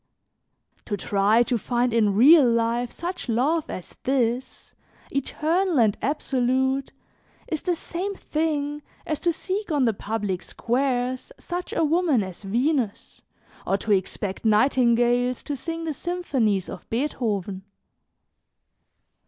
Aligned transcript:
"To 0.85 0.97
try 0.97 1.43
to 1.43 1.59
find 1.59 1.93
in 1.93 2.15
real 2.15 2.49
life 2.49 2.91
such 2.91 3.29
love 3.29 3.69
as 3.69 3.97
this, 4.01 4.73
eternal 5.11 5.79
and 5.79 5.95
absolute, 6.01 6.91
is 7.47 7.61
the 7.61 7.75
same 7.75 8.15
thing 8.15 8.81
as 9.05 9.19
to 9.19 9.31
seek 9.31 9.71
on 9.71 9.85
the 9.85 9.93
public 9.93 10.41
squares 10.41 11.31
such 11.39 11.71
a 11.71 11.83
woman 11.83 12.23
as 12.23 12.41
Venus 12.41 13.21
or 13.67 13.77
to 13.77 13.91
expect 13.91 14.43
nightingales 14.43 15.43
to 15.43 15.55
sing 15.55 15.83
the 15.83 15.93
symphonies 15.93 16.67
of 16.67 16.89
Beethoven. 16.89 17.61